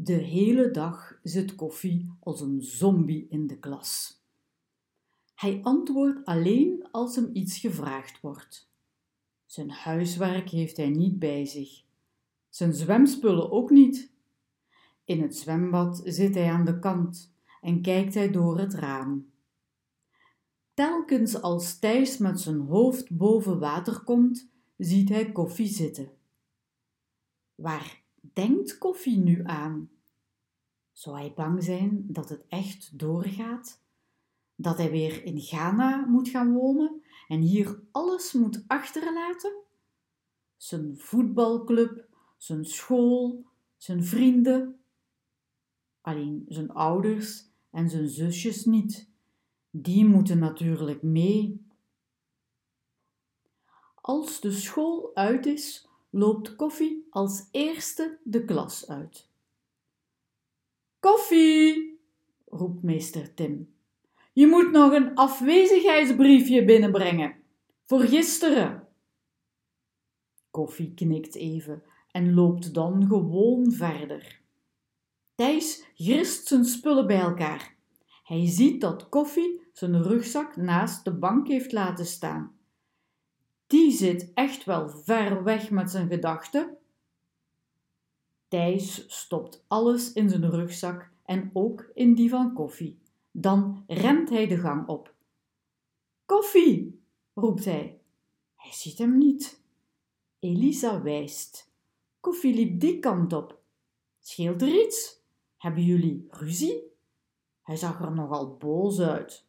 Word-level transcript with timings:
De 0.00 0.12
hele 0.12 0.70
dag 0.70 1.18
zit 1.22 1.54
Koffie 1.54 2.12
als 2.20 2.40
een 2.40 2.62
zombie 2.62 3.26
in 3.28 3.46
de 3.46 3.58
klas. 3.58 4.22
Hij 5.34 5.60
antwoordt 5.62 6.24
alleen 6.24 6.88
als 6.90 7.16
hem 7.16 7.30
iets 7.32 7.58
gevraagd 7.58 8.20
wordt. 8.20 8.70
Zijn 9.46 9.70
huiswerk 9.70 10.48
heeft 10.48 10.76
hij 10.76 10.88
niet 10.88 11.18
bij 11.18 11.46
zich. 11.46 11.82
Zijn 12.48 12.72
zwemspullen 12.72 13.50
ook 13.50 13.70
niet. 13.70 14.12
In 15.04 15.22
het 15.22 15.36
zwembad 15.36 16.00
zit 16.04 16.34
hij 16.34 16.50
aan 16.50 16.64
de 16.64 16.78
kant 16.78 17.34
en 17.60 17.82
kijkt 17.82 18.14
hij 18.14 18.30
door 18.30 18.58
het 18.58 18.74
raam. 18.74 19.30
Telkens 20.74 21.42
als 21.42 21.78
Thijs 21.78 22.18
met 22.18 22.40
zijn 22.40 22.60
hoofd 22.60 23.16
boven 23.16 23.58
water 23.58 24.00
komt, 24.00 24.50
ziet 24.76 25.08
hij 25.08 25.32
Koffie 25.32 25.68
zitten. 25.68 26.10
Waar 27.54 28.06
denkt 28.32 28.78
Koffie 28.78 29.18
nu 29.18 29.44
aan? 29.44 29.90
Zou 30.92 31.16
hij 31.16 31.32
bang 31.36 31.64
zijn 31.64 32.04
dat 32.06 32.28
het 32.28 32.44
echt 32.48 32.98
doorgaat? 32.98 33.80
Dat 34.54 34.76
hij 34.76 34.90
weer 34.90 35.24
in 35.24 35.40
Ghana 35.40 35.96
moet 36.06 36.28
gaan 36.28 36.52
wonen 36.52 37.02
en 37.28 37.40
hier 37.40 37.80
alles 37.90 38.32
moet 38.32 38.64
achterlaten? 38.66 39.52
Zijn 40.56 40.98
voetbalclub, 40.98 42.06
zijn 42.36 42.64
school, 42.64 43.44
zijn 43.76 44.04
vrienden. 44.04 44.80
Alleen 46.00 46.44
zijn 46.48 46.70
ouders 46.70 47.44
en 47.70 47.90
zijn 47.90 48.08
zusjes 48.08 48.64
niet. 48.64 49.08
Die 49.70 50.04
moeten 50.04 50.38
natuurlijk 50.38 51.02
mee. 51.02 51.66
Als 53.94 54.40
de 54.40 54.52
school 54.52 55.10
uit 55.14 55.46
is, 55.46 55.87
loopt 56.10 56.56
Koffie 56.56 57.06
als 57.10 57.48
eerste 57.50 58.18
de 58.22 58.44
klas 58.44 58.88
uit. 58.88 59.28
Koffie, 61.00 62.00
roept 62.46 62.82
meester 62.82 63.34
Tim. 63.34 63.74
Je 64.32 64.46
moet 64.46 64.70
nog 64.70 64.92
een 64.92 65.14
afwezigheidsbriefje 65.14 66.64
binnenbrengen. 66.64 67.36
Voor 67.84 68.00
gisteren. 68.00 68.88
Koffie 70.50 70.94
knikt 70.94 71.34
even 71.34 71.82
en 72.10 72.34
loopt 72.34 72.74
dan 72.74 73.06
gewoon 73.06 73.72
verder. 73.72 74.40
Thijs 75.34 75.84
grist 75.94 76.46
zijn 76.46 76.64
spullen 76.64 77.06
bij 77.06 77.20
elkaar. 77.20 77.76
Hij 78.24 78.46
ziet 78.46 78.80
dat 78.80 79.08
Koffie 79.08 79.60
zijn 79.72 80.02
rugzak 80.02 80.56
naast 80.56 81.04
de 81.04 81.12
bank 81.14 81.48
heeft 81.48 81.72
laten 81.72 82.06
staan 82.06 82.57
zit 83.98 84.30
echt 84.34 84.64
wel 84.64 84.88
ver 84.88 85.44
weg 85.44 85.70
met 85.70 85.90
zijn 85.90 86.08
gedachten. 86.08 86.76
Thijs 88.48 89.04
stopt 89.08 89.64
alles 89.66 90.12
in 90.12 90.28
zijn 90.28 90.50
rugzak 90.50 91.10
en 91.24 91.50
ook 91.52 91.90
in 91.94 92.14
die 92.14 92.30
van 92.30 92.52
koffie. 92.54 92.98
Dan 93.30 93.84
rent 93.86 94.28
hij 94.28 94.46
de 94.46 94.56
gang 94.56 94.88
op. 94.88 95.14
Koffie, 96.24 97.02
roept 97.34 97.64
hij. 97.64 98.00
Hij 98.54 98.72
ziet 98.72 98.98
hem 98.98 99.18
niet. 99.18 99.62
Elisa 100.38 101.02
wijst. 101.02 101.72
Koffie 102.20 102.54
liep 102.54 102.80
die 102.80 102.98
kant 102.98 103.32
op. 103.32 103.60
Scheelt 104.20 104.62
er 104.62 104.84
iets? 104.84 105.22
Hebben 105.56 105.84
jullie 105.84 106.26
ruzie? 106.28 106.82
Hij 107.62 107.76
zag 107.76 108.00
er 108.00 108.12
nogal 108.12 108.56
boos 108.56 109.00
uit. 109.00 109.46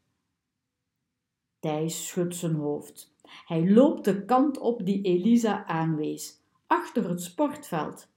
Thijs 1.59 2.08
schudt 2.08 2.36
zijn 2.36 2.56
hoofd. 2.56 3.13
Hij 3.45 3.72
loopt 3.72 4.05
de 4.05 4.25
kant 4.25 4.58
op 4.58 4.85
die 4.85 5.02
Elisa 5.02 5.66
aanwees, 5.66 6.41
achter 6.67 7.09
het 7.09 7.22
sportveld. 7.22 8.08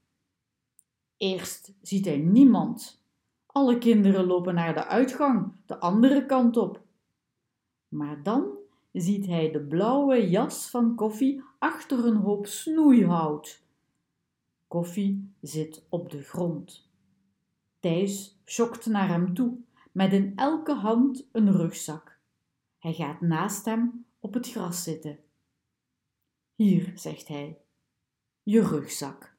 Eerst 1.16 1.74
ziet 1.82 2.04
hij 2.04 2.18
niemand. 2.18 3.04
Alle 3.46 3.78
kinderen 3.78 4.26
lopen 4.26 4.54
naar 4.54 4.74
de 4.74 4.86
uitgang, 4.86 5.52
de 5.66 5.80
andere 5.80 6.26
kant 6.26 6.56
op. 6.56 6.80
Maar 7.88 8.22
dan 8.22 8.46
ziet 8.92 9.26
hij 9.26 9.50
de 9.50 9.60
blauwe 9.60 10.30
jas 10.30 10.70
van 10.70 10.94
Koffie 10.94 11.42
achter 11.58 12.06
een 12.06 12.16
hoop 12.16 12.46
snoeihout. 12.46 13.64
Koffie 14.68 15.32
zit 15.40 15.86
op 15.88 16.10
de 16.10 16.22
grond. 16.22 16.90
Thijs 17.80 18.40
schokt 18.44 18.86
naar 18.86 19.08
hem 19.08 19.34
toe, 19.34 19.56
met 19.92 20.12
in 20.12 20.32
elke 20.36 20.74
hand 20.74 21.28
een 21.32 21.52
rugzak. 21.52 22.18
Hij 22.78 22.92
gaat 22.92 23.20
naast 23.20 23.64
hem 23.64 24.04
op 24.36 24.42
het 24.42 24.50
gras 24.50 24.82
zitten. 24.82 25.18
Hier, 26.54 26.92
zegt 26.94 27.28
hij, 27.28 27.64
je 28.42 28.60
rugzak. 28.60 29.31